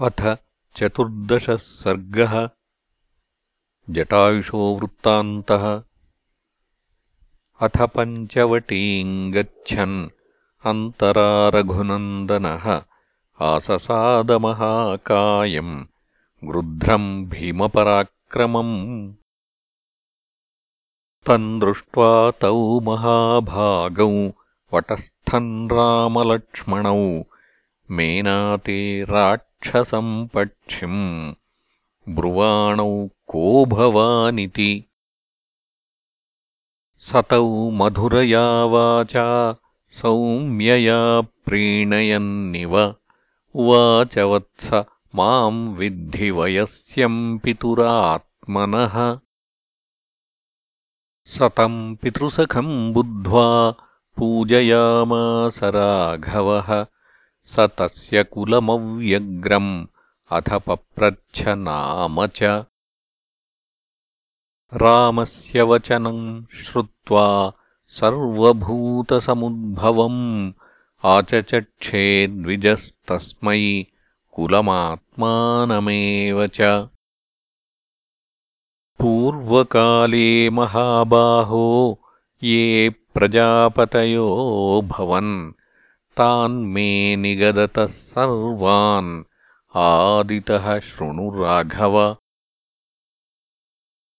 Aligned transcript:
अथ 0.00 0.36
चतुर्दशः 0.76 1.56
सर्गः। 1.56 2.50
जटायुषो 3.90 4.58
वृत्तान्तः। 4.58 5.82
अथ 7.60 7.82
पञ्चवटीम् 7.82 9.32
गच्छन् 9.32 10.08
अन्तरारघुनन्दनः। 10.66 12.82
आससादमहाकायम् 13.40 15.84
गृध्रम् 16.44 17.26
भीमपराक्रमम्। 17.26 19.14
तम् 21.26 21.60
दृष्ट्वा 21.60 22.30
तौ 22.30 22.80
महाभागौ 22.80 24.32
वटस्थन् 24.74 25.70
रामलक्ष्मणौ 25.70 27.29
मेनाते 27.90 29.04
राक्षसम् 29.04 30.28
पक्षिम् 30.28 31.32
ब्रुवाणौ 32.08 33.06
को 33.26 33.66
भवानिति? 33.66 34.84
सतौ 36.98 37.70
मधुरया 37.70 38.64
वाचा 38.64 39.56
सौम्यया 39.88 41.20
प्रीणयन्निव। 41.20 42.94
उवाच 43.54 44.18
वत्स 44.18 44.72
माम् 45.14 45.76
विद्धि 45.76 46.30
वयस्यम् 46.30 47.38
पितुरात्मनः। 47.38 49.18
सतम् 51.24 51.96
पितृसखम् 51.96 52.92
बुद्ध्वा 52.92 53.70
पूजयामास 54.16 55.60
राघवः 55.62 56.86
स 57.50 57.60
तस्य 57.60 58.24
कुलमव्यग्रम्। 58.24 59.86
अथ 60.30 60.50
पप्रच्छ 60.50 61.44
नाम 61.46 62.26
च। 62.26 62.64
रामस्य 64.74 65.62
वचनम् 65.62 66.56
श्रुत्वा 66.56 67.52
सर्वभूतसमुद्भवम्। 67.88 70.52
आचचक्षेद्विजस्तस्मै 71.04 73.84
कुलमात्मानमेव 74.32 76.46
च। 76.46 76.88
पूर्वकाले 78.98 80.50
महाबाहो 80.50 81.98
ये 82.42 82.94
प्रजापतयो 83.14 84.82
भवन् 84.86 85.59
तान्मे 86.20 87.16
निगदतः 87.16 87.86
सर्वान्। 87.86 89.24
आदितः 89.74 90.80
शृणुराघव 90.80 92.16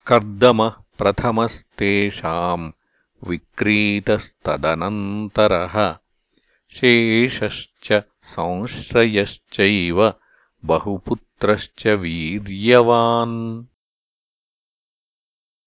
कर्दमः 0.07 0.69
प्रथमस्तेषाम् 0.69 2.71
विक्रीतस्तदनन्तरः। 3.29 5.95
शेषश्च 6.69 8.03
संश्रयश्चैव 8.23 10.13
बहुपुत्रश्च 10.65 11.87
वीर्यवान्। 11.87 13.65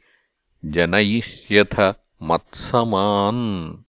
जनयिष्यथ 0.65 1.95
मत्समान्। 2.23 3.83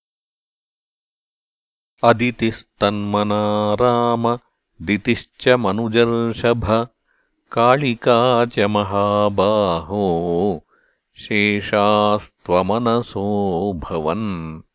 अदितिस्तन्मना 2.05 3.75
राम 3.75 4.39
दितिश्च 4.83 5.49
मनुजर्षभ 5.49 6.89
कालिका 7.53 8.45
च 8.45 8.59
महाबाहो 8.59 10.05
शेषास्त्वमनसो 11.17 13.23
भवन् 13.73 14.66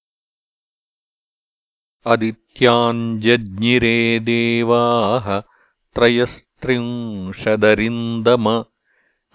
अदित्याञ्जज्ञिरे 2.06 4.20
देवाः 4.20 5.40
त्रयस्त्रिंशदरिन्दम 5.96 8.48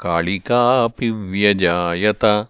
कालिकापि 0.00 1.10
व्यजायत। 1.10 2.48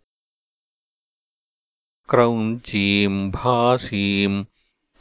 क्रौञ्चीम् 2.09 3.31
भासीम् 3.31 4.44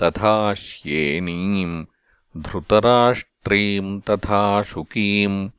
तथा 0.03 0.53
श्येनीम् 0.53 1.85
धृतराष्ट्रीम् 2.37 4.01
तथा 4.01 4.61
शुकीम् 4.61 5.49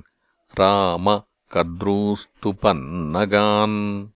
राम 0.59 1.21
कद्रूस्तु 1.51 2.51
पन्नगान्। 2.51 4.07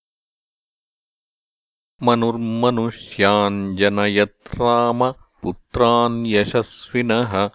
मनुर्मनुष्याञ्जनयत् 2.03 4.55
राम 4.55 5.11
पुत्रान् 5.11 6.27
यशस्विनः 6.27 7.49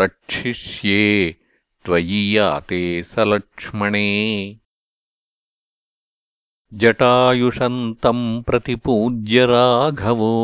रक्षिष्ये 0.00 1.36
त्वयि 1.84 2.38
याते 2.38 3.02
सलक्ष्मणे 3.02 4.10
जटायुषन्तम् 6.74 8.42
प्रतिपूज्य 8.42 9.46
राघवो 9.46 10.34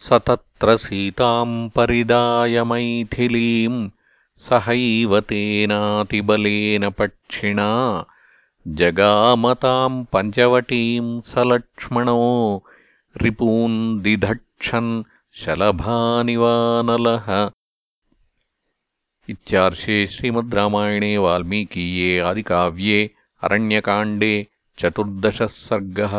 स 0.00 0.12
तत्र 0.12 0.76
सीताम् 0.76 1.70
परिदाय 1.70 2.64
मैथिलीम् 2.64 3.90
सहैव 4.38 5.20
तेनातिबलेन 5.20 6.90
पक्षिणा। 6.90 8.04
जगामताम् 8.68 10.04
पञ्चवटीम् 10.04 11.20
सलक्ष्मणो 11.20 12.62
रिपून् 13.22 14.00
दिधक्षन् 14.00 15.04
शलभानिवानलः 15.32 17.50
इत्यार्षे 19.28 20.06
श्रीमद् 20.10 20.54
रामायणे 20.54 21.16
वाल्मीकीये 21.24 22.18
आदिकाव्ये 22.28 22.98
अरण्यकाण्डे 23.42 24.34
चतुर्दशः 24.82 25.46
सर्गः 25.46 26.14